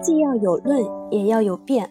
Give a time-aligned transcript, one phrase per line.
[0.00, 1.90] 既要有论，也要有辩。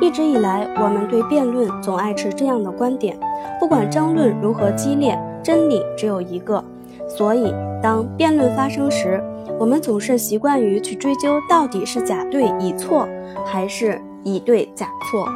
[0.00, 3.18] 一直以来，我们对辩论总爱持这样的观点：
[3.60, 6.64] 不管争论如何激烈，真理只有一个。
[7.06, 9.22] 所以，当辩论发生时，
[9.58, 13.06] 我们总是习惯于去追究到底是甲对乙错，
[13.44, 15.28] 还是乙对甲错，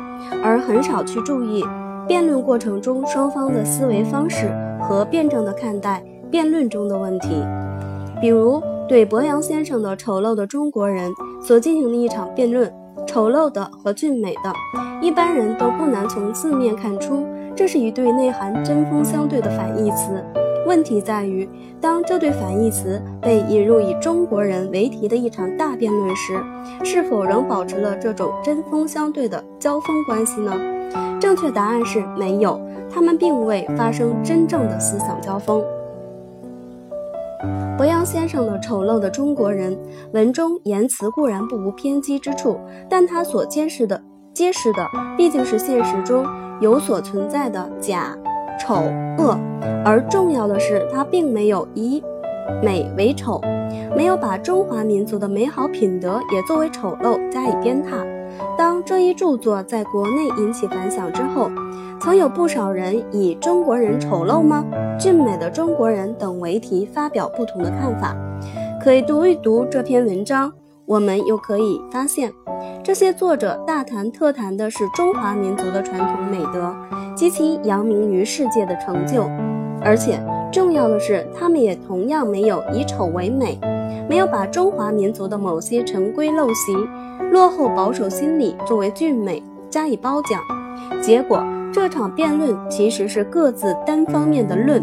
[0.42, 1.62] 而很少去注意
[2.06, 7.44] 辩论过程中双方的思维方式和辩证的看待辩论中的问题。
[8.20, 11.10] 比如，对博洋先生的《丑陋的中国人》
[11.42, 12.72] 所进行的一场辩论，
[13.06, 14.50] 丑陋的和俊美的，
[15.02, 20.24] 一般人都不难从字面看出，这是一对内涵针锋相对的反义词。
[20.66, 21.46] 问题在于，
[21.82, 26.42] 当这对反义词被引入以中国人为题的一场大辩论时，
[26.82, 30.58] 是否仍保持了这种针锋相对的交锋关系呢？
[31.20, 32.58] 正确答案是没有，
[32.90, 35.62] 他们并未发生真正的思想交锋。
[37.76, 39.76] 博洋先生的《丑陋的中国人》
[40.12, 44.02] 文中言辞固然不无偏激之处，但他所揭示的、
[44.34, 44.86] 揭示的
[45.16, 46.26] 毕竟是现实中
[46.60, 48.16] 有所存在的假。
[48.58, 48.74] 丑
[49.18, 49.38] 恶，
[49.84, 52.02] 而重要的是，他并没有以
[52.60, 53.40] 美为丑，
[53.94, 58.17] 没有把中华民族的美好品德也作为丑陋加以鞭挞。
[58.56, 61.50] 当这一著作在国内引起反响之后，
[62.00, 64.64] 曾有不少人以“中国人丑陋吗？
[64.98, 68.16] 俊美的中国人”等为题发表不同的看法。
[68.80, 70.52] 可以读一读这篇文章，
[70.86, 72.32] 我们又可以发现，
[72.82, 76.74] 这些作者大谈特谈的是中华民族的传统美德。
[77.16, 79.28] 及其扬名于世界的成就，
[79.82, 83.58] 而且重要的是，他们也同样没有以丑为美，
[84.08, 86.74] 没有把中华民族的某些陈规陋习、
[87.30, 90.40] 落后保守心理作为俊美加以褒奖。
[91.02, 94.82] 结果，这场辩论其实是各自单方面的论，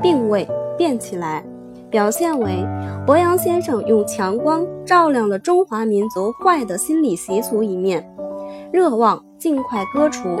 [0.00, 0.46] 并未
[0.78, 1.44] 辩起来，
[1.90, 2.64] 表现为
[3.04, 8.08] 博洋先生用强光照亮了中华民族坏的心理习俗一面，
[8.72, 10.38] 热望尽快割除。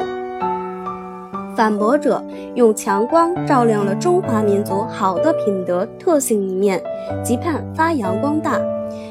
[1.60, 6.82] 反驳者用强光照亮了中华民族好的品德特性一面，
[7.22, 8.58] 即盼发扬光大。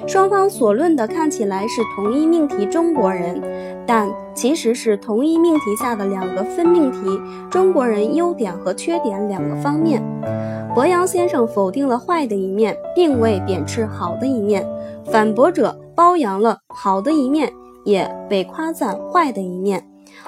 [0.08, 3.40] 双方所论的看起来是同一命题中国人，
[3.86, 7.22] 但其实是同一命题下的两个分命题
[7.52, 10.02] 中国人优点和缺点两个方面。
[10.74, 14.64] 博洋先生否定了坏的一面，并未贬斥好的一面；
[15.06, 19.86] 反驳者褒扬了好的一面，也被夸赞坏的一面。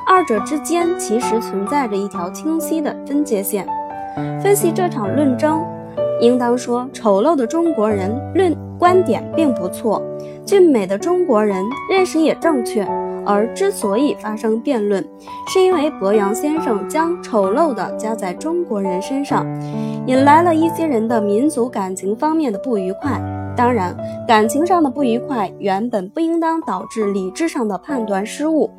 [0.07, 3.67] 二者之间其实存在着一条清晰的分界线。
[4.41, 5.63] 分析这场论争，
[6.19, 10.01] 应当说，丑陋的中国人论观点并不错，
[10.45, 12.87] 俊美的中国人认识也正确。
[13.23, 15.07] 而之所以发生辩论，
[15.47, 19.45] 是因为博洋先生将丑陋的加在中国人身上，
[20.07, 23.21] 引来了一些人的民族感情方面的不愉快。
[23.55, 23.95] 当然，
[24.27, 28.69] 感情上的不愉快原本不应当导致理智上的判断失误，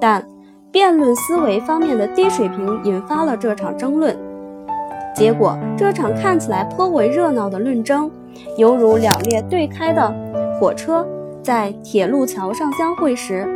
[0.00, 0.31] 但。
[0.72, 4.16] 辩论思维方面的低水平引发了这场争论，
[5.14, 8.10] 结果这场看起来颇为热闹的论争，
[8.56, 10.10] 犹如两列对开的
[10.58, 11.06] 火车
[11.42, 13.46] 在铁路桥上相会时，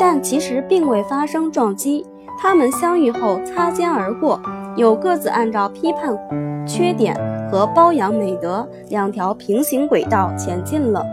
[0.00, 2.06] 但其实并未发生撞击，
[2.40, 4.40] 他们相遇后擦肩而过，
[4.74, 6.18] 又各自按照批判
[6.66, 7.14] 缺点
[7.50, 11.04] 和褒扬美德两条平行轨道前进了。